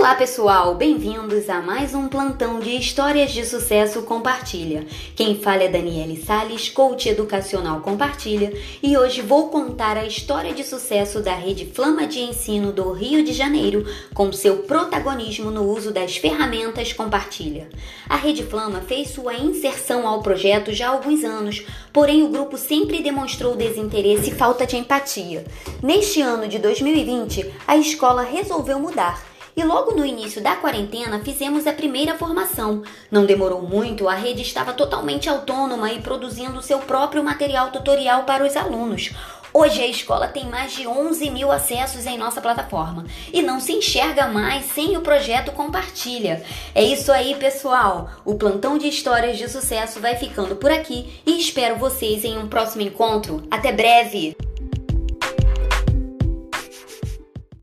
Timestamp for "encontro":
52.82-53.42